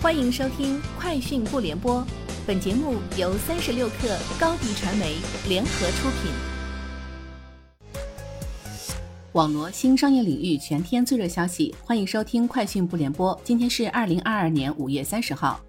[0.00, 2.00] 欢迎收听《快讯不联播》，
[2.46, 5.16] 本节目由三十六克高低传媒
[5.48, 6.30] 联合出品。
[9.32, 13.36] 网罗新商业领域全天最热消息，欢迎收听《快讯不联播》。
[13.42, 15.60] 今天是二零二二年五月三十号。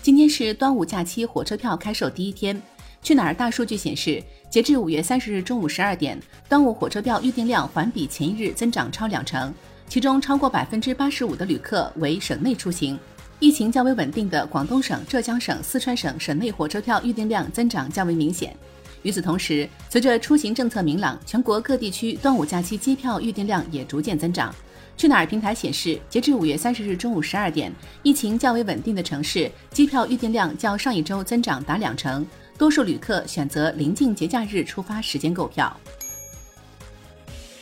[0.00, 2.62] 今天是端午假期火车票开售第一天。
[3.02, 9.52] 去哪儿大数据显示，截至五月三十日中午十二点，端午火车票预订量环比前一日增长超两成。
[9.88, 12.98] 其中超过百分之八十五的旅客为省内出行，
[13.38, 18.56] 疫情较为稳定的广东省、浙江省、四川省省内火车票预订量增长较为明显。
[19.02, 24.52] 与此同时，随着出行政策明朗，全国各地区端午假期机票预订量也逐渐增长。
[24.96, 27.72] 去哪儿平台显示，截至五月三十日中午十二点，
[28.02, 35.78] 疫情较为稳定的城市机票预订量较上一周增长达两成，多数旅客选择临近节假日出发时间购票。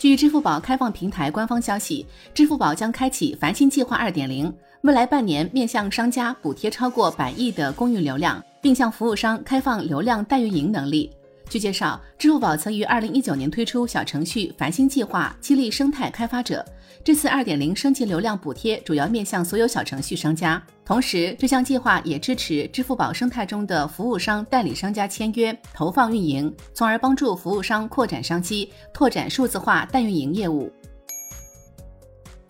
[0.02, 11.08] 据支付宝开放平台官方消息，支付宝将开启繁星计划二点零，未来半年面向商家补贴超过百亿的公域流量，并向服务商开放流量代运营能力。
[11.52, 16.64] 据介绍，支付宝曾于二零一九年推出小程序“繁星计划”，激励生态开发者。
[17.04, 30.72] 这次二点零升级流量补贴主要面向所有小程序商家，同时这项计划也支持支付宝生态中的服务商代理商家签约投放运营，从而帮助服务商扩展商机，拓展数字化代运营业务。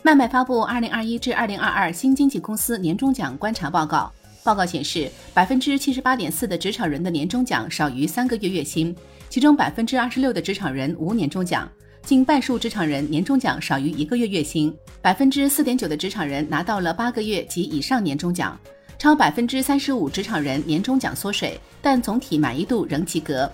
[0.04, 4.12] 麦麦发布二零二一至二零二二新经济公司年终奖观察报告。
[4.44, 8.94] 报告显示，百分之七十八点四的职场人的年终奖少于三个月月薪，
[9.28, 11.70] 其中百分之二十六的职场人无年终奖，
[12.02, 18.58] 近半数职场人年终奖少于一个月月薪，百分之四点九的职场人拿到了八个月及以上年终奖，
[18.98, 23.50] 超百分之三十五职场人年终奖缩水，但总体满意度仍及格。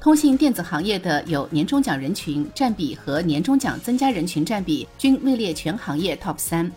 [0.00, 6.68] 通信电子行业的有年终奖人群占比和年终奖增加人群占比均位列全行业 TOP 三。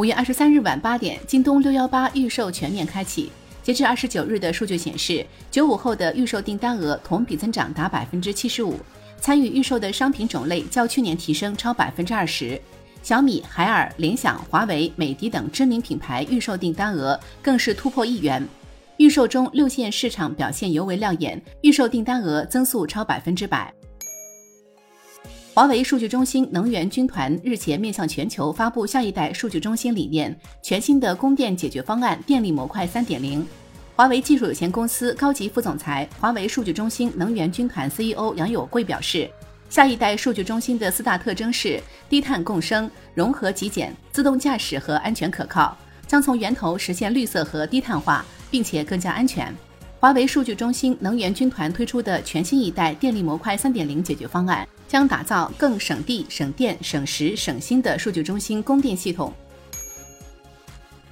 [0.00, 3.30] 五月二十三日晚八点，京东六幺八预售全面开启。
[3.62, 8.80] 截至二十九日的数据显示，九五后的预售订单额同比增长达百分之七十五，
[9.20, 12.58] 参与预售的商品种类较去年提升超百分之二十。
[13.02, 18.42] 小米、海尔、联想、华为、美的等知名品牌预售订单额更是突破亿元。
[18.96, 23.70] 预售中六线市场表现尤为亮眼，预售订单额增速超百分之百。
[25.52, 33.44] 华为数据中心能源军团日前面向全球发布下一代数据中心理念，全新的供电解决方案——电力模块三点零。
[33.96, 39.28] 华为技术有限公司高级副总裁、华为数据中心能源军团 CEO 杨友贵表示，
[39.68, 49.52] 下一代数据中心的四大特征是低碳共生、融合极简、自动驾驶和安全可靠，将从源头实现绿色和低碳化，并且更加安全。
[50.00, 59.30] 华为数据中心能源军团推出的全新一代电力模块三点零解决方案，将打造更省地、省电、省时、省心的数据中心供电系统。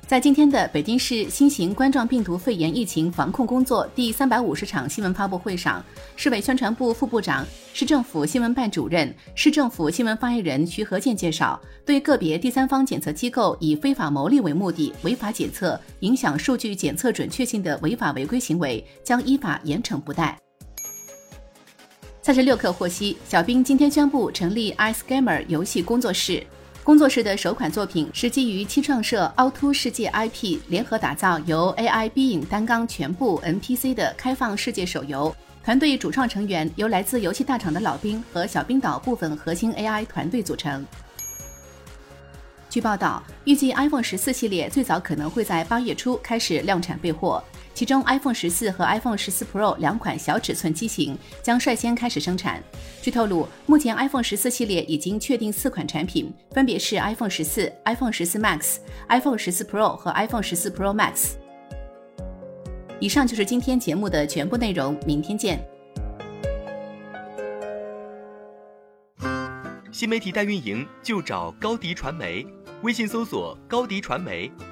[0.09, 5.85] 在今天的北京市新型冠状病毒肺炎疫情防控工作第三百五十场新闻发布会上，
[6.17, 20.39] 市委宣传部副部长、市政府新闻办主任、市政府新闻发言人徐和建介绍，对个别第三方检测机构以非法牟利为目的违法检测、影响数据检测准确性的违法违规行为，将依法严惩不贷。
[22.23, 26.43] 三十六氪获悉，小兵今天宣布成立 iSgamer 游戏工作室。
[26.89, 35.37] 工作室的首款作品是基于七创社凹凸世界 IP 联合打造，由 AI 逼影担纲全部 NPC 的开放世界手游。
[35.63, 40.83] 团队主创成员由来自游戏大厂的老兵和小冰岛部分核心 AI 团队组成。
[42.71, 47.45] 据报道，预计 iPhone 十四系列最早可能会在八月初开始量产备货。
[47.79, 52.61] 其中，iPhone 十四和 iPhone 十四 Pro 两款小尺寸机型将率先开始生产。
[53.01, 58.79] 据透露，目前 iPhone 十四系列已经确定四款产品，分别是 iPhone 十四、iPhone 十四 Max、
[59.09, 61.35] iPhone 十四 Pro 和 iPhone 十四 Pro Max。
[62.99, 65.65] 以上就是今天节目的全部内容，明天见。
[69.93, 72.45] 新媒体代运营就找高迪传媒，
[72.83, 74.51] 微信搜索高迪传媒。